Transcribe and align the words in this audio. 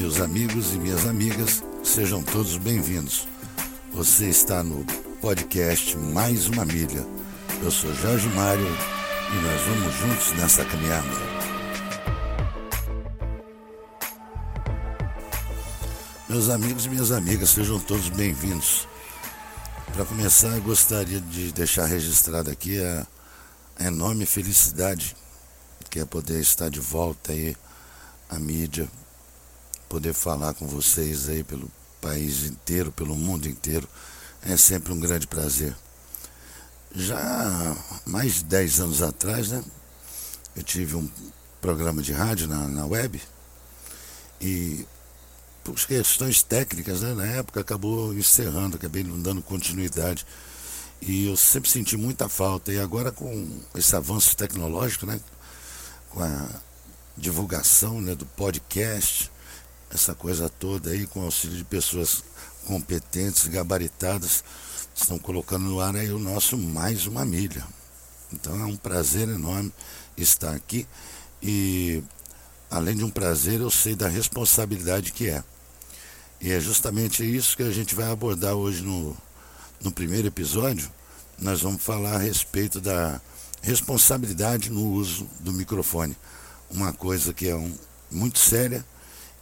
Meus 0.00 0.18
amigos 0.18 0.72
e 0.72 0.78
minhas 0.78 1.06
amigas, 1.06 1.62
sejam 1.84 2.22
todos 2.22 2.56
bem-vindos. 2.56 3.28
Você 3.92 4.30
está 4.30 4.64
no 4.64 4.82
podcast 5.20 5.94
Mais 5.94 6.46
uma 6.46 6.64
Milha. 6.64 7.06
Eu 7.62 7.70
sou 7.70 7.94
Jorge 7.96 8.26
Mário 8.30 8.64
e 8.64 9.42
nós 9.42 9.60
vamos 9.60 9.94
juntos 9.96 10.32
nessa 10.38 10.64
caminhada. 10.64 11.06
Meus 16.30 16.48
amigos 16.48 16.86
e 16.86 16.88
minhas 16.88 17.12
amigas, 17.12 17.50
sejam 17.50 17.78
todos 17.78 18.08
bem-vindos. 18.08 18.88
Para 19.92 20.06
começar, 20.06 20.56
eu 20.56 20.62
gostaria 20.62 21.20
de 21.20 21.52
deixar 21.52 21.84
registrado 21.84 22.50
aqui 22.50 22.82
a, 22.82 23.06
a 23.78 23.84
enorme 23.84 24.24
felicidade 24.24 25.14
que 25.90 26.00
é 26.00 26.06
poder 26.06 26.40
estar 26.40 26.70
de 26.70 26.80
volta 26.80 27.32
aí 27.32 27.54
à 28.30 28.38
mídia, 28.38 28.88
poder 29.90 30.14
falar 30.14 30.54
com 30.54 30.68
vocês 30.68 31.28
aí 31.28 31.42
pelo 31.42 31.68
país 32.00 32.44
inteiro, 32.44 32.92
pelo 32.92 33.16
mundo 33.16 33.48
inteiro. 33.48 33.88
É 34.40 34.56
sempre 34.56 34.92
um 34.92 35.00
grande 35.00 35.26
prazer. 35.26 35.76
Já 36.94 37.76
mais 38.06 38.34
de 38.34 38.44
10 38.44 38.80
anos 38.80 39.02
atrás, 39.02 39.50
né? 39.50 39.62
Eu 40.56 40.62
tive 40.62 40.94
um 40.94 41.10
programa 41.60 42.00
de 42.00 42.12
rádio 42.12 42.46
na, 42.46 42.68
na 42.68 42.86
web 42.86 43.20
e 44.40 44.86
por 45.62 45.74
questões 45.74 46.42
técnicas, 46.42 47.02
né, 47.02 47.12
na 47.12 47.26
época 47.26 47.60
acabou 47.60 48.14
encerrando, 48.14 48.76
acabei 48.76 49.04
não 49.04 49.20
dando 49.20 49.42
continuidade. 49.42 50.24
E 51.02 51.26
eu 51.26 51.36
sempre 51.36 51.68
senti 51.68 51.96
muita 51.96 52.28
falta. 52.28 52.72
E 52.72 52.78
agora 52.78 53.10
com 53.10 53.60
esse 53.74 53.94
avanço 53.94 54.36
tecnológico, 54.36 55.04
né, 55.04 55.20
com 56.10 56.22
a 56.22 56.48
divulgação 57.16 58.00
né, 58.00 58.14
do 58.14 58.24
podcast, 58.24 59.30
essa 59.90 60.14
coisa 60.14 60.48
toda 60.48 60.90
aí, 60.90 61.06
com 61.06 61.22
auxílio 61.22 61.56
de 61.56 61.64
pessoas 61.64 62.22
competentes, 62.66 63.46
gabaritadas, 63.48 64.44
estão 64.94 65.18
colocando 65.18 65.64
no 65.64 65.80
ar 65.80 65.96
aí 65.96 66.12
o 66.12 66.18
nosso 66.18 66.56
Mais 66.56 67.06
Uma 67.06 67.24
Milha. 67.24 67.66
Então 68.32 68.54
é 68.60 68.64
um 68.64 68.76
prazer 68.76 69.28
enorme 69.28 69.72
estar 70.16 70.54
aqui 70.54 70.86
e, 71.42 72.02
além 72.70 72.96
de 72.96 73.04
um 73.04 73.10
prazer, 73.10 73.60
eu 73.60 73.70
sei 73.70 73.96
da 73.96 74.08
responsabilidade 74.08 75.12
que 75.12 75.28
é. 75.28 75.42
E 76.40 76.52
é 76.52 76.60
justamente 76.60 77.24
isso 77.24 77.56
que 77.56 77.62
a 77.62 77.70
gente 77.70 77.94
vai 77.94 78.10
abordar 78.10 78.54
hoje 78.54 78.82
no, 78.82 79.16
no 79.82 79.90
primeiro 79.90 80.28
episódio. 80.28 80.90
Nós 81.38 81.62
vamos 81.62 81.82
falar 81.82 82.14
a 82.14 82.18
respeito 82.18 82.80
da 82.80 83.20
responsabilidade 83.62 84.70
no 84.70 84.92
uso 84.92 85.28
do 85.40 85.52
microfone. 85.52 86.16
Uma 86.70 86.92
coisa 86.92 87.34
que 87.34 87.48
é 87.48 87.54
um, 87.54 87.74
muito 88.10 88.38
séria 88.38 88.84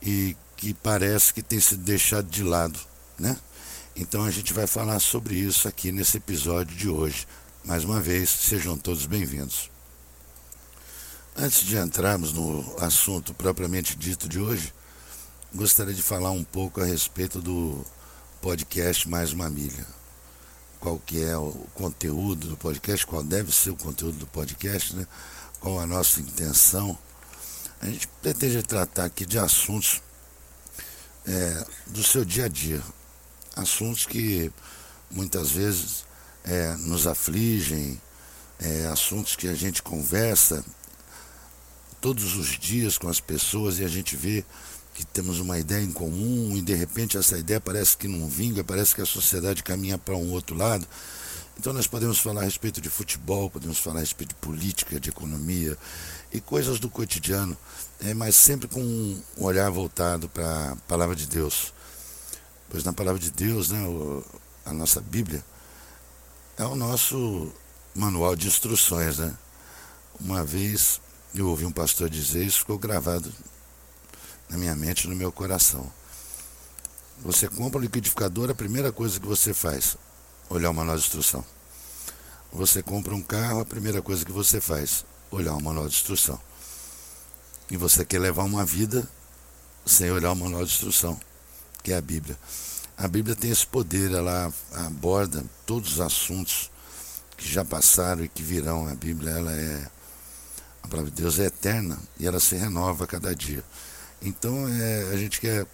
e 0.02 0.36
que 0.56 0.74
parece 0.74 1.32
que 1.32 1.42
tem 1.42 1.60
sido 1.60 1.82
deixado 1.82 2.28
de 2.28 2.42
lado, 2.42 2.78
né? 3.18 3.36
Então 3.94 4.24
a 4.24 4.30
gente 4.30 4.52
vai 4.52 4.66
falar 4.66 5.00
sobre 5.00 5.34
isso 5.34 5.66
aqui 5.66 5.90
nesse 5.90 6.16
episódio 6.16 6.76
de 6.76 6.88
hoje. 6.88 7.26
Mais 7.64 7.84
uma 7.84 8.00
vez, 8.00 8.30
sejam 8.30 8.76
todos 8.76 9.06
bem-vindos. 9.06 9.70
Antes 11.36 11.64
de 11.64 11.76
entrarmos 11.76 12.32
no 12.32 12.76
assunto 12.80 13.34
propriamente 13.34 13.96
dito 13.96 14.28
de 14.28 14.40
hoje, 14.40 14.72
gostaria 15.54 15.94
de 15.94 16.02
falar 16.02 16.30
um 16.30 16.44
pouco 16.44 16.80
a 16.80 16.84
respeito 16.84 17.40
do 17.40 17.84
podcast 18.40 19.08
Mais 19.08 19.32
uma 19.32 19.48
Milha. 19.48 19.86
Qual 20.80 20.98
que 21.00 21.22
é 21.22 21.36
o 21.36 21.52
conteúdo 21.74 22.48
do 22.48 22.56
podcast, 22.56 23.04
qual 23.04 23.22
deve 23.22 23.52
ser 23.52 23.70
o 23.70 23.76
conteúdo 23.76 24.18
do 24.18 24.26
podcast, 24.28 24.94
né? 24.94 25.06
qual 25.60 25.80
a 25.80 25.86
nossa 25.86 26.20
intenção. 26.20 26.96
A 27.80 27.86
gente 27.86 28.08
pretende 28.20 28.62
tratar 28.62 29.04
aqui 29.04 29.24
de 29.24 29.38
assuntos 29.38 30.02
é, 31.26 31.66
do 31.86 32.02
seu 32.02 32.24
dia 32.24 32.46
a 32.46 32.48
dia. 32.48 32.82
Assuntos 33.54 34.04
que 34.04 34.50
muitas 35.10 35.50
vezes 35.50 36.04
é, 36.44 36.74
nos 36.76 37.06
afligem, 37.06 38.00
é, 38.58 38.86
assuntos 38.86 39.36
que 39.36 39.46
a 39.46 39.54
gente 39.54 39.82
conversa 39.82 40.64
todos 42.00 42.36
os 42.36 42.58
dias 42.58 42.98
com 42.98 43.08
as 43.08 43.20
pessoas 43.20 43.78
e 43.78 43.84
a 43.84 43.88
gente 43.88 44.16
vê 44.16 44.44
que 44.94 45.04
temos 45.04 45.38
uma 45.38 45.58
ideia 45.58 45.82
em 45.82 45.92
comum 45.92 46.56
e 46.56 46.62
de 46.62 46.74
repente 46.74 47.16
essa 47.16 47.38
ideia 47.38 47.60
parece 47.60 47.96
que 47.96 48.08
não 48.08 48.28
vinga, 48.28 48.64
parece 48.64 48.94
que 48.94 49.00
a 49.00 49.06
sociedade 49.06 49.62
caminha 49.62 49.96
para 49.96 50.16
um 50.16 50.32
outro 50.32 50.56
lado. 50.56 50.86
Então 51.58 51.72
nós 51.72 51.88
podemos 51.88 52.18
falar 52.18 52.42
a 52.42 52.44
respeito 52.44 52.80
de 52.80 52.88
futebol, 52.88 53.50
podemos 53.50 53.78
falar 53.78 53.96
a 53.96 54.00
respeito 54.00 54.30
de 54.30 54.36
política, 54.36 55.00
de 55.00 55.08
economia 55.08 55.76
e 56.32 56.40
coisas 56.40 56.78
do 56.78 56.88
cotidiano, 56.88 57.58
é, 58.00 58.14
mas 58.14 58.36
sempre 58.36 58.68
com 58.68 58.80
um 58.80 59.22
olhar 59.36 59.68
voltado 59.68 60.28
para 60.28 60.72
a 60.72 60.76
palavra 60.76 61.16
de 61.16 61.26
Deus. 61.26 61.72
Pois 62.70 62.84
na 62.84 62.92
palavra 62.92 63.20
de 63.20 63.32
Deus, 63.32 63.70
né, 63.70 63.82
o, 63.82 64.24
a 64.64 64.72
nossa 64.72 65.00
Bíblia, 65.00 65.44
é 66.56 66.64
o 66.64 66.76
nosso 66.76 67.52
manual 67.92 68.36
de 68.36 68.46
instruções. 68.46 69.18
Né? 69.18 69.34
Uma 70.20 70.44
vez 70.44 71.00
eu 71.34 71.48
ouvi 71.48 71.66
um 71.66 71.72
pastor 71.72 72.08
dizer 72.08 72.44
isso, 72.44 72.60
ficou 72.60 72.78
gravado 72.78 73.32
na 74.48 74.56
minha 74.56 74.76
mente 74.76 75.08
no 75.08 75.16
meu 75.16 75.32
coração. 75.32 75.90
Você 77.18 77.48
compra 77.48 77.80
um 77.80 77.82
liquidificador, 77.82 78.48
a 78.48 78.54
primeira 78.54 78.92
coisa 78.92 79.18
que 79.18 79.26
você 79.26 79.52
faz, 79.52 79.96
olhar 80.48 80.70
o 80.70 80.74
manual 80.74 80.96
de 80.96 81.04
instrução. 81.04 81.44
Você 82.52 82.82
compra 82.82 83.14
um 83.14 83.22
carro, 83.22 83.60
a 83.60 83.64
primeira 83.64 84.00
coisa 84.00 84.24
que 84.24 84.32
você 84.32 84.60
faz, 84.60 85.04
olhar 85.30 85.54
o 85.54 85.62
manual 85.62 85.88
de 85.88 85.94
instrução. 85.94 86.40
E 87.70 87.76
você 87.76 88.04
quer 88.04 88.18
levar 88.18 88.44
uma 88.44 88.64
vida 88.64 89.08
sem 89.84 90.10
olhar 90.10 90.32
o 90.32 90.36
manual 90.36 90.64
de 90.64 90.72
instrução, 90.72 91.18
que 91.82 91.92
é 91.92 91.96
a 91.96 92.00
Bíblia. 92.00 92.38
A 92.96 93.06
Bíblia 93.06 93.36
tem 93.36 93.50
esse 93.50 93.66
poder, 93.66 94.10
ela 94.12 94.52
aborda 94.72 95.44
todos 95.66 95.92
os 95.92 96.00
assuntos 96.00 96.70
que 97.36 97.48
já 97.48 97.64
passaram 97.64 98.24
e 98.24 98.28
que 98.28 98.42
virão. 98.42 98.88
A 98.88 98.94
Bíblia, 98.94 99.30
ela 99.30 99.52
é 99.52 99.88
a 100.82 100.88
palavra 100.88 101.10
de 101.10 101.20
Deus 101.20 101.38
é 101.38 101.44
eterna 101.44 101.98
e 102.18 102.26
ela 102.26 102.40
se 102.40 102.56
renova 102.56 103.04
a 103.04 103.06
cada 103.06 103.34
dia. 103.34 103.62
Então, 104.22 104.66
é, 104.68 105.10
a 105.12 105.16
gente 105.18 105.38
quer 105.38 105.66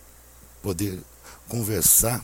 poder 0.60 1.00
conversar, 1.48 2.22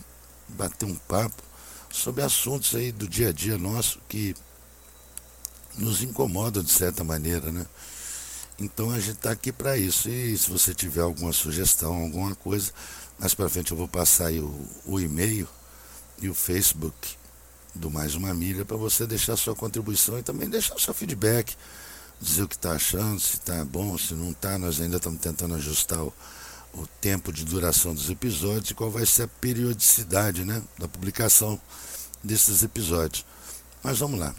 bater 0.49 0.87
um 0.87 0.97
papo 0.97 1.41
sobre 1.91 2.23
assuntos 2.23 2.75
aí 2.75 2.93
do 2.93 3.09
dia 3.09 3.29
a 3.29 3.33
dia 3.33 3.59
nosso 3.59 4.01
que 4.09 4.35
nos 5.77 6.03
incomodam 6.03 6.63
de 6.63 6.71
certa 6.71 7.03
maneira, 7.05 7.51
né? 7.51 7.67
Então 8.59 8.91
a 8.91 9.01
gente 9.01 9.17
está 9.17 9.31
aqui 9.31 9.51
para 9.51 9.77
isso. 9.77 10.09
E 10.09 10.37
se 10.37 10.51
você 10.51 10.75
tiver 10.75 11.01
alguma 11.01 11.33
sugestão, 11.33 11.95
alguma 11.95 12.35
coisa, 12.35 12.73
mais 13.19 13.35
para 13.35 13.49
frente 13.49 13.71
eu 13.73 13.77
vou 13.77 13.89
passar 13.89 14.27
aí 14.27 14.41
o, 14.41 14.69
o 14.85 15.01
e-mail 15.01 15.49
e 16.21 16.29
o 16.29 16.35
Facebook 16.35 17.17
do 17.75 17.91
Mais 17.91 18.15
Uma 18.15 18.35
Milha 18.35 18.65
para 18.65 18.77
você 18.77 19.07
deixar 19.07 19.37
sua 19.37 19.55
contribuição 19.55 20.19
e 20.19 20.23
também 20.23 20.49
deixar 20.49 20.79
seu 20.79 20.93
feedback, 20.93 21.57
dizer 22.21 22.43
o 22.43 22.49
que 22.49 22.57
está 22.57 22.73
achando, 22.73 23.19
se 23.19 23.35
está 23.35 23.65
bom, 23.65 23.97
se 23.97 24.13
não 24.13 24.31
está. 24.31 24.59
Nós 24.59 24.81
ainda 24.81 24.99
estamos 24.99 25.21
tentando 25.21 25.55
ajustar 25.55 26.03
o, 26.03 26.13
o 26.75 26.87
tempo 27.01 27.33
de 27.33 27.45
duração 27.45 27.95
dos 27.95 28.11
episódios 28.11 28.71
e 28.71 28.75
qual 28.75 28.91
vai 28.91 29.05
ser 29.05 29.25
a 29.25 29.29
periodicidade 29.29 30.45
né, 30.45 30.63
da 30.79 30.87
publicação 30.87 31.61
desses 32.23 32.63
episódios. 32.63 33.25
Mas 33.83 33.99
vamos 33.99 34.21
lá. 34.21 34.35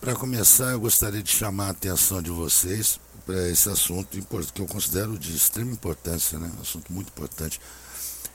Para 0.00 0.14
começar, 0.14 0.72
eu 0.72 0.80
gostaria 0.80 1.22
de 1.22 1.30
chamar 1.30 1.66
a 1.66 1.70
atenção 1.70 2.22
de 2.22 2.30
vocês 2.30 3.00
para 3.26 3.48
esse 3.48 3.68
assunto 3.68 4.16
que 4.54 4.60
eu 4.62 4.66
considero 4.66 5.18
de 5.18 5.34
extrema 5.34 5.72
importância, 5.72 6.38
né? 6.38 6.50
assunto 6.62 6.92
muito 6.92 7.08
importante, 7.08 7.60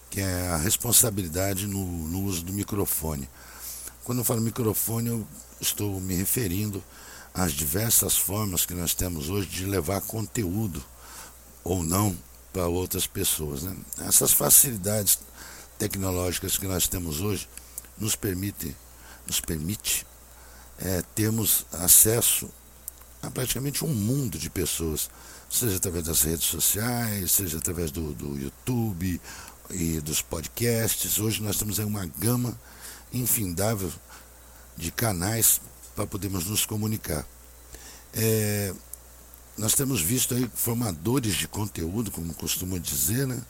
que 0.10 0.22
é 0.22 0.50
a 0.50 0.58
responsabilidade 0.58 1.66
no, 1.66 1.86
no 1.86 2.24
uso 2.24 2.44
do 2.44 2.54
microfone. 2.54 3.28
Quando 4.04 4.20
eu 4.20 4.26
falo 4.26 4.42
microfone, 4.42 5.08
eu 5.08 5.28
estou 5.60 6.00
me 6.00 6.14
referindo 6.16 6.84
às 7.34 7.52
diversas 7.54 8.16
formas 8.16 8.66
que 8.66 8.74
nós 8.74 8.94
temos 8.94 9.30
hoje 9.30 9.48
de 9.48 9.66
levar 9.66 10.02
conteúdo 10.02 10.84
ou 11.64 11.84
não 11.84 12.16
para 12.52 12.68
outras 12.68 13.08
pessoas. 13.08 13.64
Né? 13.64 13.76
Essas 14.08 14.32
facilidades 14.32 15.20
tecnológicas 15.80 16.58
que 16.58 16.68
nós 16.68 16.88
temos 16.88 17.22
hoje 17.22 17.48
nos 17.98 18.16
permite, 18.16 18.76
nos 19.26 19.40
permite 19.40 20.06
é, 20.80 21.04
temos 21.16 21.66
acesso 21.72 22.50
a 23.22 23.32
praticamente 23.32 23.86
um 23.86 23.94
mundo 23.94 24.38
de 24.38 24.50
pessoas, 24.50 25.10
seja 25.50 25.78
através 25.78 26.04
das 26.06 26.22
redes 26.24 26.46
sociais, 26.46 27.32
seja 27.32 27.58
através 27.58 27.90
do, 27.90 28.14
do 28.14 28.38
YouTube 28.38 29.20
e 29.70 30.00
dos 30.02 30.22
podcasts. 30.22 31.20
Hoje 31.20 31.42
nós 31.42 31.58
temos 31.58 31.80
aí 31.80 31.86
uma 31.86 32.06
gama 32.06 32.60
infindável 33.14 33.92
de 34.76 34.92
canais 34.92 35.62
para 35.96 36.08
podermos 36.08 36.46
nos 36.46 36.66
comunicar. 36.66 37.26
É, 38.14 38.74
nós 39.58 39.74
temos 39.74 40.02
visto 40.02 40.34
aí 40.34 40.50
formadores 40.54 41.36
de 41.36 41.48
conteúdo, 41.48 42.12
como 42.12 42.34
costumam 42.34 42.80
dizer, 42.80 43.28
né, 43.28 43.42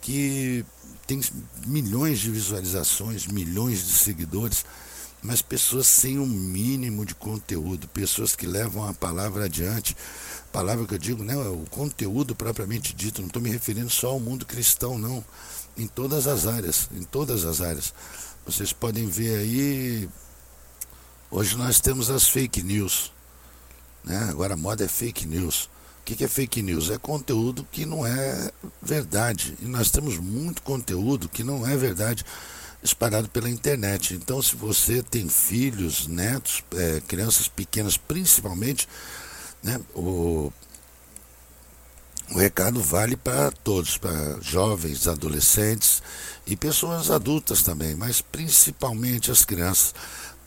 que 0.00 0.64
tem 1.06 1.20
milhões 1.66 2.18
de 2.18 2.30
visualizações, 2.30 3.26
milhões 3.26 3.86
de 3.86 3.92
seguidores 3.92 4.64
mas 5.20 5.42
pessoas 5.42 5.88
sem 5.88 6.16
um 6.16 6.26
mínimo 6.26 7.04
de 7.04 7.12
conteúdo, 7.12 7.88
pessoas 7.88 8.36
que 8.36 8.46
levam 8.46 8.86
a 8.86 8.94
palavra 8.94 9.46
adiante 9.46 9.96
palavra 10.52 10.86
que 10.86 10.94
eu 10.94 10.98
digo, 10.98 11.22
né, 11.22 11.36
o 11.36 11.64
conteúdo 11.70 12.34
propriamente 12.34 12.94
dito, 12.94 13.20
não 13.20 13.28
estou 13.28 13.40
me 13.40 13.50
referindo 13.50 13.90
só 13.90 14.08
ao 14.08 14.20
mundo 14.20 14.46
cristão, 14.46 14.98
não. 14.98 15.24
Em 15.76 15.86
todas 15.86 16.26
as 16.26 16.46
áreas, 16.46 16.88
em 16.92 17.04
todas 17.04 17.44
as 17.44 17.60
áreas. 17.60 17.94
Vocês 18.44 18.72
podem 18.72 19.06
ver 19.06 19.38
aí. 19.38 20.08
Hoje 21.30 21.56
nós 21.56 21.78
temos 21.78 22.08
as 22.08 22.26
fake 22.26 22.62
news. 22.62 23.12
Né? 24.02 24.28
Agora 24.30 24.54
a 24.54 24.56
moda 24.56 24.84
é 24.84 24.88
fake 24.88 25.26
news. 25.26 25.68
O 26.00 26.04
que 26.04 26.24
é 26.24 26.28
fake 26.28 26.62
news? 26.62 26.90
É 26.90 26.96
conteúdo 26.96 27.66
que 27.70 27.84
não 27.84 28.06
é 28.06 28.50
verdade. 28.80 29.54
E 29.60 29.66
nós 29.66 29.90
temos 29.90 30.16
muito 30.16 30.62
conteúdo 30.62 31.28
que 31.28 31.44
não 31.44 31.66
é 31.66 31.76
verdade 31.76 32.24
espalhado 32.82 33.28
pela 33.28 33.50
internet. 33.50 34.14
Então, 34.14 34.40
se 34.40 34.56
você 34.56 35.02
tem 35.02 35.28
filhos, 35.28 36.06
netos, 36.06 36.64
é, 36.74 37.02
crianças 37.06 37.46
pequenas, 37.46 37.98
principalmente, 37.98 38.88
né, 39.62 39.78
o, 39.94 40.50
o 42.30 42.38
recado 42.38 42.80
vale 42.80 43.16
para 43.16 43.50
todos, 43.50 43.98
para 43.98 44.40
jovens, 44.40 45.06
adolescentes 45.06 46.02
e 46.46 46.56
pessoas 46.56 47.10
adultas 47.10 47.62
também, 47.62 47.94
mas 47.94 48.22
principalmente 48.22 49.30
as 49.30 49.44
crianças. 49.44 49.94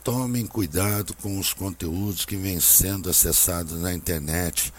Tomem 0.04 0.46
cuidado 0.46 1.14
com 1.14 1.38
os 1.38 1.52
conteúdos 1.52 2.24
que 2.24 2.36
vêm 2.36 2.58
sendo 2.58 3.08
acessados 3.08 3.80
na 3.80 3.94
internet 3.94 4.72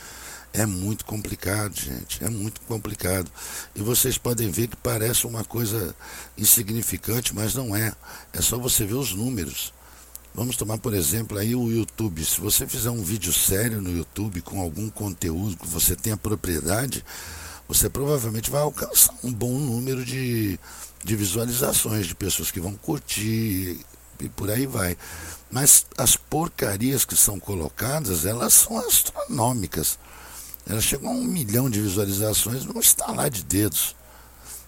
é 0.51 0.65
muito 0.65 1.05
complicado, 1.05 1.75
gente. 1.75 2.23
É 2.23 2.29
muito 2.29 2.59
complicado. 2.61 3.31
E 3.73 3.81
vocês 3.81 4.17
podem 4.17 4.51
ver 4.51 4.67
que 4.67 4.75
parece 4.75 5.25
uma 5.25 5.43
coisa 5.45 5.95
insignificante, 6.37 7.33
mas 7.33 7.55
não 7.55 7.75
é. 7.75 7.93
É 8.33 8.41
só 8.41 8.57
você 8.57 8.85
ver 8.85 8.95
os 8.95 9.13
números. 9.13 9.73
Vamos 10.35 10.57
tomar, 10.57 10.77
por 10.77 10.93
exemplo, 10.93 11.37
aí 11.37 11.55
o 11.55 11.71
YouTube. 11.71 12.23
Se 12.25 12.41
você 12.41 12.67
fizer 12.67 12.89
um 12.89 13.01
vídeo 13.01 13.31
sério 13.31 13.81
no 13.81 13.95
YouTube 13.95 14.41
com 14.41 14.61
algum 14.61 14.89
conteúdo 14.89 15.55
que 15.57 15.67
você 15.67 15.95
tenha 15.95 16.17
propriedade, 16.17 17.03
você 17.67 17.89
provavelmente 17.89 18.51
vai 18.51 18.61
alcançar 18.61 19.15
um 19.23 19.31
bom 19.31 19.57
número 19.57 20.03
de, 20.03 20.59
de 21.03 21.15
visualizações, 21.15 22.07
de 22.07 22.13
pessoas 22.13 22.51
que 22.51 22.59
vão 22.59 22.75
curtir 22.75 23.79
e 24.25 24.29
por 24.29 24.49
aí 24.49 24.65
vai. 24.65 24.97
Mas 25.51 25.85
as 25.97 26.15
porcarias 26.15 27.05
que 27.05 27.15
são 27.15 27.39
colocadas, 27.39 28.25
elas 28.25 28.53
são 28.53 28.77
astronômicas. 28.77 29.99
Ela 30.67 30.81
chegou 30.81 31.09
a 31.09 31.13
um 31.13 31.23
milhão 31.23 31.69
de 31.69 31.81
visualizações 31.81 32.65
num 32.65 32.79
estalar 32.79 33.29
de 33.29 33.43
dedos. 33.43 33.95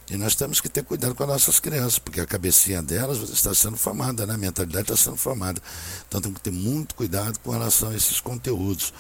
E 0.10 0.18
nós 0.18 0.36
temos 0.36 0.62
que 0.62 0.70
ter 0.70 0.84
cuidado 0.84 1.16
com 1.16 1.24
as 1.24 1.30
nossas 1.30 1.60
crianças, 1.60 1.98
porque 1.98 2.22
a 2.22 2.26
cabecinha 2.28 2.84
delas 2.84 3.18
está 3.30 3.56
sendo 3.56 3.76
formada, 3.76 4.26
né? 4.28 4.36
a 4.36 4.38
mentalidade 4.38 4.92
está 4.92 4.96
sendo 4.96 5.18
formada. 5.18 5.60
Então 6.08 6.22
temos 6.22 6.38
que 6.38 6.44
ter 6.44 6.52
muito 6.52 6.94
cuidado 6.94 7.40
com 7.40 7.52
relação 7.52 7.90
a 7.90 7.96
esses 7.96 8.22
conteúdos. 8.22 8.94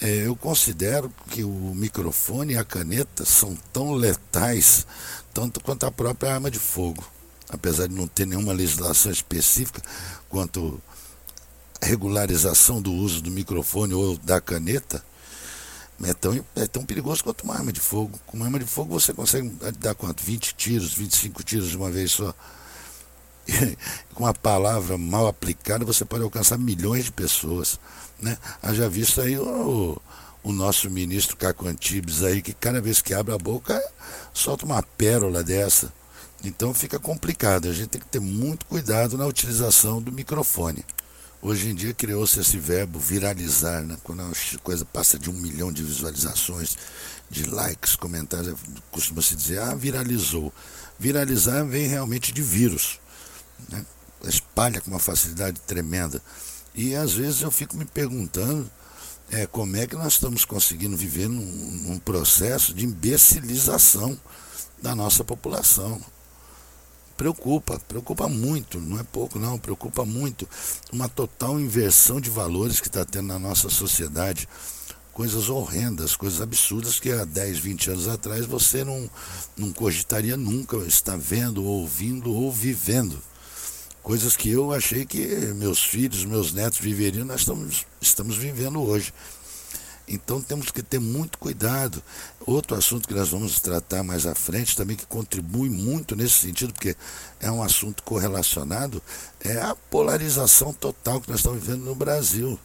É, 0.00 0.26
eu 0.26 0.36
considero 0.36 1.12
que 1.28 1.42
o 1.42 1.74
microfone 1.74 2.54
e 2.54 2.56
a 2.56 2.64
caneta 2.64 3.24
são 3.24 3.56
tão 3.72 3.92
letais 3.92 4.86
tanto 5.34 5.60
quanto 5.60 5.84
a 5.84 5.90
própria 5.90 6.34
arma 6.34 6.50
de 6.50 6.58
fogo. 6.58 7.04
Apesar 7.48 7.86
de 7.86 7.94
não 7.94 8.06
ter 8.06 8.26
nenhuma 8.26 8.52
legislação 8.52 9.10
específica 9.10 9.82
quanto 10.28 10.80
a 11.80 11.86
regularização 11.86 12.82
do 12.82 12.92
uso 12.92 13.22
do 13.22 13.30
microfone 13.30 13.94
ou 13.94 14.18
da 14.18 14.40
caneta, 14.40 15.02
é 16.04 16.14
tão, 16.14 16.44
é 16.54 16.66
tão 16.66 16.84
perigoso 16.84 17.24
quanto 17.24 17.42
uma 17.42 17.54
arma 17.54 17.72
de 17.72 17.80
fogo. 17.80 18.18
Com 18.26 18.36
uma 18.36 18.46
arma 18.46 18.58
de 18.58 18.66
fogo 18.66 18.98
você 18.98 19.12
consegue 19.12 19.48
dar 19.78 19.94
quanto? 19.94 20.22
20 20.22 20.54
tiros, 20.54 20.94
25 20.94 21.42
tiros 21.42 21.70
de 21.70 21.76
uma 21.76 21.90
vez 21.90 22.12
só. 22.12 22.32
E, 23.46 23.76
com 24.14 24.24
uma 24.24 24.34
palavra 24.34 24.96
mal 24.96 25.26
aplicada 25.26 25.84
você 25.84 26.04
pode 26.04 26.22
alcançar 26.22 26.58
milhões 26.58 27.06
de 27.06 27.12
pessoas. 27.12 27.80
Né? 28.20 28.36
Haja 28.62 28.88
visto 28.88 29.20
aí 29.20 29.36
o, 29.38 30.00
o 30.42 30.52
nosso 30.52 30.88
ministro 30.88 31.36
Caco 31.36 31.66
Antibes 31.66 32.22
aí, 32.22 32.42
que 32.42 32.52
cada 32.52 32.80
vez 32.80 33.02
que 33.02 33.14
abre 33.14 33.34
a 33.34 33.38
boca 33.38 33.80
solta 34.32 34.64
uma 34.64 34.82
pérola 34.82 35.42
dessa. 35.42 35.92
Então 36.44 36.72
fica 36.72 36.98
complicado. 36.98 37.68
A 37.68 37.72
gente 37.72 37.88
tem 37.88 38.00
que 38.00 38.06
ter 38.06 38.20
muito 38.20 38.66
cuidado 38.66 39.18
na 39.18 39.26
utilização 39.26 40.00
do 40.00 40.12
microfone. 40.12 40.84
Hoje 41.40 41.68
em 41.68 41.74
dia 41.74 41.94
criou-se 41.94 42.38
esse 42.40 42.58
verbo 42.58 42.98
viralizar, 42.98 43.82
né? 43.82 43.96
quando 44.02 44.22
a 44.22 44.58
coisa 44.62 44.84
passa 44.84 45.18
de 45.18 45.30
um 45.30 45.32
milhão 45.32 45.72
de 45.72 45.84
visualizações, 45.84 46.76
de 47.30 47.44
likes, 47.48 47.94
comentários, 47.94 48.58
costuma-se 48.90 49.36
dizer, 49.36 49.60
ah, 49.60 49.74
viralizou. 49.74 50.52
Viralizar 50.98 51.64
vem 51.64 51.86
realmente 51.86 52.32
de 52.32 52.42
vírus, 52.42 52.98
né? 53.68 53.86
espalha 54.24 54.80
com 54.80 54.90
uma 54.90 54.98
facilidade 54.98 55.60
tremenda. 55.60 56.20
E 56.74 56.96
às 56.96 57.12
vezes 57.12 57.42
eu 57.42 57.52
fico 57.52 57.76
me 57.76 57.84
perguntando 57.84 58.68
é, 59.30 59.46
como 59.46 59.76
é 59.76 59.86
que 59.86 59.94
nós 59.94 60.14
estamos 60.14 60.44
conseguindo 60.44 60.96
viver 60.96 61.28
num, 61.28 61.40
num 61.40 61.98
processo 62.00 62.74
de 62.74 62.84
imbecilização 62.84 64.18
da 64.82 64.94
nossa 64.94 65.22
população 65.22 66.00
preocupa, 67.18 67.80
preocupa 67.80 68.28
muito, 68.28 68.80
não 68.80 68.98
é 68.98 69.02
pouco 69.02 69.40
não, 69.40 69.58
preocupa 69.58 70.04
muito 70.04 70.48
uma 70.92 71.08
total 71.08 71.58
inversão 71.58 72.20
de 72.20 72.30
valores 72.30 72.80
que 72.80 72.86
está 72.86 73.04
tendo 73.04 73.26
na 73.26 73.40
nossa 73.40 73.68
sociedade. 73.68 74.48
Coisas 75.12 75.48
horrendas, 75.48 76.14
coisas 76.14 76.40
absurdas 76.40 77.00
que 77.00 77.10
há 77.10 77.24
10, 77.24 77.58
20 77.58 77.90
anos 77.90 78.06
atrás 78.06 78.46
você 78.46 78.84
não, 78.84 79.10
não 79.56 79.72
cogitaria 79.72 80.36
nunca 80.36 80.76
estar 80.86 81.18
vendo, 81.18 81.64
ouvindo 81.64 82.32
ou 82.32 82.52
vivendo. 82.52 83.20
Coisas 84.00 84.36
que 84.36 84.48
eu 84.48 84.72
achei 84.72 85.04
que 85.04 85.26
meus 85.56 85.82
filhos, 85.82 86.24
meus 86.24 86.52
netos 86.52 86.78
viveriam, 86.78 87.26
nós 87.26 87.40
estamos, 87.40 87.84
estamos 88.00 88.36
vivendo 88.36 88.80
hoje. 88.80 89.12
Então 90.08 90.40
temos 90.40 90.70
que 90.70 90.82
ter 90.82 90.98
muito 90.98 91.38
cuidado. 91.38 92.02
Outro 92.46 92.76
assunto 92.76 93.06
que 93.06 93.14
nós 93.14 93.28
vamos 93.28 93.60
tratar 93.60 94.02
mais 94.02 94.26
à 94.26 94.34
frente, 94.34 94.76
também 94.76 94.96
que 94.96 95.06
contribui 95.06 95.68
muito 95.68 96.16
nesse 96.16 96.34
sentido, 96.34 96.72
porque 96.72 96.96
é 97.40 97.50
um 97.50 97.62
assunto 97.62 98.02
correlacionado, 98.02 99.02
é 99.40 99.60
a 99.60 99.74
polarização 99.74 100.72
total 100.72 101.20
que 101.20 101.28
nós 101.28 101.40
estamos 101.40 101.62
vivendo 101.62 101.84
no 101.84 101.94
Brasil. 101.94 102.58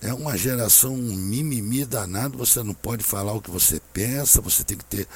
É 0.00 0.14
uma 0.14 0.36
geração 0.36 0.96
mimimi 0.96 1.84
danado, 1.84 2.38
você 2.38 2.62
não 2.62 2.72
pode 2.72 3.02
falar 3.02 3.32
o 3.32 3.42
que 3.42 3.50
você 3.50 3.80
pensa, 3.92 4.40
você 4.40 4.62
tem 4.62 4.76
que 4.76 4.84
ter, 4.84 5.08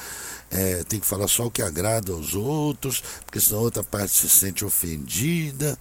é, 0.51 0.83
tem 0.83 0.99
que 0.99 1.05
falar 1.05 1.27
só 1.29 1.45
o 1.45 1.51
que 1.51 1.61
agrada 1.61 2.11
aos 2.11 2.35
outros, 2.35 3.01
porque 3.25 3.39
senão 3.39 3.59
a 3.59 3.63
outra 3.63 3.83
parte 3.83 4.13
se 4.13 4.27
sente 4.27 4.65
ofendida. 4.65 5.79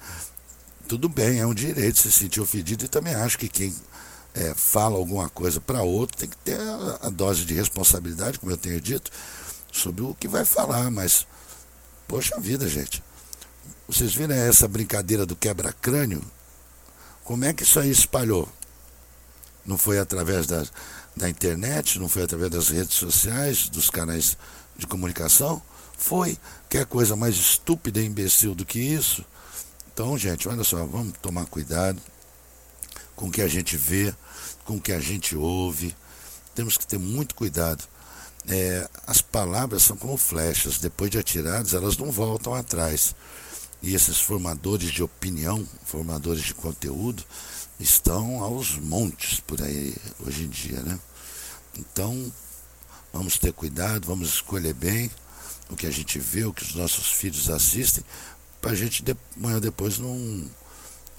Tudo 0.87 1.09
bem, 1.09 1.41
é 1.41 1.47
um 1.47 1.55
direito 1.55 1.99
se 1.99 2.13
sentir 2.13 2.41
ofendido 2.41 2.85
e 2.85 2.89
também 2.89 3.15
acho 3.15 3.39
que 3.39 3.49
quem 3.49 3.75
é, 4.35 4.55
fala 4.55 4.97
alguma 4.97 5.29
coisa 5.29 5.61
para 5.61 5.83
outro, 5.83 6.17
tem 6.17 6.29
que 6.29 6.37
ter 6.39 6.59
a, 6.59 6.99
a, 7.03 7.11
dose 7.11 7.45
de 7.45 7.55
responsabilidade, 7.55 8.39
como 8.39 8.53
eu 8.53 8.57
tenho 8.57 8.81
dito, 8.81 9.11
sobre 9.71 10.03
o 10.03 10.15
que 10.15 10.29
vai 10.29 10.45
falar. 10.45 10.91
Mas, 10.91 11.27
poxa 12.09 12.39
vida, 12.41 12.69
gente. 12.69 13.03
Vocês 13.87 14.15
viram 14.15 14.35
essa 14.35 14.67
brincadeira 14.67 15.27
do 15.27 15.37
quebra-crânio? 15.37 16.23
Como 17.25 17.45
é 17.45 17.53
que 17.53 17.63
isso 17.63 17.79
aí 17.79 17.91
espalhou? 17.91 18.49
Não 19.67 19.77
foi 19.77 19.99
através 19.99 20.47
da, 20.47 20.65
da 21.17 21.29
internet, 21.29 21.99
não 21.99 22.09
foi 22.09 22.23
através 22.23 22.51
das 22.51 22.69
redes 22.69 22.95
sociais, 22.95 23.69
dos 23.69 23.91
canais 23.91 24.37
de 24.77 24.87
comunicação? 24.87 25.63
Foi. 25.97 26.39
Quer 26.69 26.87
coisa 26.87 27.15
mais 27.15 27.37
estúpida 27.37 28.01
e 28.01 28.07
imbecil 28.07 28.55
do 28.55 28.65
que 28.65 28.81
isso? 28.81 29.25
Então, 29.93 30.17
gente, 30.17 30.49
olha 30.49 30.65
só, 30.65 30.85
vamos 30.87 31.13
tomar 31.21 31.45
cuidado 31.47 32.01
com 33.17 33.27
o 33.27 33.31
que 33.31 33.43
a 33.43 33.49
gente 33.49 33.77
vê, 33.77 34.15
com 34.65 34.77
o 34.77 34.81
que 34.81 34.93
a 34.93 35.01
gente 35.01 35.37
ouve. 35.37 35.95
Temos 36.55 36.77
que 36.77 36.87
ter 36.87 36.99
muito 36.99 37.35
cuidado. 37.35 37.85
É, 38.49 38.89
as 39.07 39.23
palavras 39.23 39.83
são 39.83 39.97
como 39.97 40.17
flechas, 40.17 40.79
depois 40.79 41.11
de 41.11 41.19
atiradas, 41.19 41.75
elas 41.75 41.97
não 41.97 42.11
voltam 42.11 42.55
atrás. 42.55 43.15
E 43.83 43.95
esses 43.95 44.21
formadores 44.21 44.91
de 44.91 45.03
opinião, 45.03 45.67
formadores 45.85 46.43
de 46.43 46.55
conteúdo, 46.55 47.25
estão 47.79 48.43
aos 48.43 48.79
montes 48.79 49.41
por 49.41 49.61
aí 49.63 49.95
hoje 50.25 50.45
em 50.45 50.49
dia, 50.49 50.81
né? 50.81 50.99
Então, 51.77 52.33
vamos 53.13 53.39
ter 53.39 53.53
cuidado, 53.53 54.07
vamos 54.07 54.29
escolher 54.29 54.75
bem 54.75 55.11
o 55.71 55.77
que 55.77 55.87
a 55.87 55.91
gente 55.91 56.19
vê, 56.19 56.45
o 56.45 56.53
que 56.53 56.63
os 56.63 56.75
nossos 56.75 57.11
filhos 57.11 57.49
assistem, 57.49 58.05
para 58.61 58.73
a 58.73 58.75
gente 58.75 59.03
amanhã 59.37 59.59
depois 59.59 59.99
não 59.99 60.45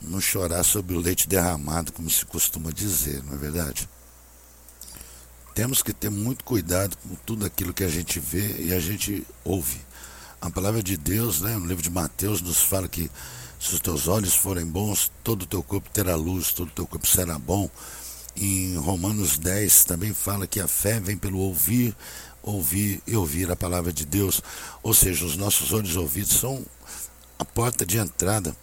não 0.04 0.20
chorar 0.20 0.64
sobre 0.64 0.96
o 0.96 1.00
leite 1.00 1.28
derramado, 1.28 1.92
como 1.92 2.10
se 2.10 2.26
costuma 2.26 2.72
dizer, 2.72 3.24
não 3.24 3.34
é 3.34 3.38
verdade? 3.38 3.90
Temos 5.56 5.84
que 5.84 5.94
ter 5.94 6.10
muito 6.10 6.44
cuidado 6.44 6.98
com 6.98 7.16
tudo 7.26 7.46
aquilo 7.46 7.74
que 7.74 7.84
a 7.84 7.90
gente 7.90 8.20
vê 8.20 8.64
e 8.64 8.74
a 8.74 8.80
gente 8.80 9.26
ouve. 9.44 9.80
A 10.42 10.50
palavra 10.50 10.82
de 10.82 10.98
Deus, 10.98 11.42
né, 11.42 11.56
no 11.56 11.66
livro 11.66 11.82
de 11.82 11.90
Mateus, 11.90 12.42
nos 12.42 12.62
fala 12.62 12.88
que 12.88 13.10
se 13.60 13.76
os 13.76 13.80
teus 13.80 14.08
olhos 14.08 14.36
forem 14.36 14.66
bons, 14.66 15.12
todo 15.24 15.44
o 15.44 15.46
teu 15.46 15.64
corpo 15.64 15.90
terá 15.90 16.16
luz, 16.16 16.52
todo 16.52 16.68
o 16.68 16.72
teu 16.72 16.86
corpo 16.86 17.08
será 17.08 17.40
bom. 17.40 17.70
Em 18.36 18.76
Romanos 18.78 19.38
10 19.38 19.86
também 19.86 20.14
fala 20.14 20.48
que 20.48 20.60
a 20.60 20.68
fé 20.68 21.00
vem 21.00 21.16
pelo 21.16 21.38
ouvir, 21.38 21.96
ouvir 22.42 23.02
e 23.08 23.16
ouvir 23.16 23.50
a 23.52 23.56
palavra 23.56 23.94
de 23.94 24.06
Deus. 24.06 24.42
Ou 24.82 24.94
seja, 24.94 25.24
os 25.24 25.38
nossos 25.38 25.72
olhos 25.72 25.96
ouvidos 25.96 26.34
são 26.34 26.66
a 27.44 27.46
porta 27.46 27.86
de 27.86 27.98
entrada 27.98 28.56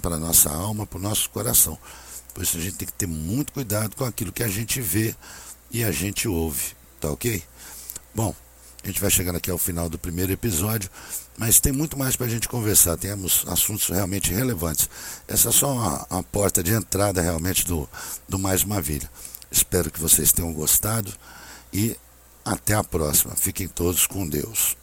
para 0.00 0.14
a 0.14 0.18
nossa 0.18 0.48
alma, 0.48 0.86
para 0.86 0.98
o 0.98 1.02
nosso 1.02 1.28
coração. 1.30 1.76
Por 2.32 2.44
isso 2.44 2.56
a 2.56 2.60
gente 2.60 2.76
tem 2.76 2.86
que 2.86 2.94
ter 2.94 3.08
muito 3.08 3.52
cuidado 3.52 3.96
com 3.96 4.04
aquilo 4.04 4.32
que 4.32 4.44
a 4.44 4.48
gente 4.48 4.80
vê 4.80 5.14
e 5.72 5.82
a 5.82 5.90
gente 5.90 6.28
ouve, 6.28 6.76
tá 7.00 7.10
ok? 7.10 7.42
Bom, 8.14 8.34
a 8.82 8.86
gente 8.86 9.00
vai 9.00 9.10
chegando 9.10 9.36
aqui 9.36 9.50
ao 9.50 9.58
final 9.58 9.88
do 9.88 9.98
primeiro 9.98 10.32
episódio, 10.32 10.88
mas 11.36 11.58
tem 11.58 11.72
muito 11.72 11.98
mais 11.98 12.14
para 12.14 12.26
a 12.26 12.30
gente 12.30 12.48
conversar. 12.48 12.96
Temos 12.96 13.44
assuntos 13.48 13.88
realmente 13.88 14.32
relevantes. 14.32 14.88
Essa 15.26 15.48
é 15.48 15.52
só 15.52 15.72
uma, 15.72 16.06
uma 16.08 16.22
porta 16.22 16.62
de 16.62 16.72
entrada 16.72 17.20
realmente 17.20 17.66
do, 17.66 17.88
do 18.28 18.38
Mais 18.38 18.62
Maravilha. 18.62 19.10
Espero 19.50 19.90
que 19.90 20.00
vocês 20.00 20.32
tenham 20.32 20.52
gostado 20.52 21.12
e 21.72 21.96
até 22.44 22.74
a 22.74 22.84
próxima. 22.84 23.34
Fiquem 23.34 23.66
todos 23.66 24.06
com 24.06 24.28
Deus. 24.28 24.77